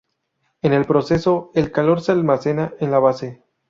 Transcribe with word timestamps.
En 0.63 0.73
el 0.73 0.85
proceso, 0.85 1.51
el 1.53 1.71
calor 1.71 2.01
se 2.01 2.11
almacena 2.11 2.73
en 2.79 2.89
la 2.89 2.97
base. 2.97 3.43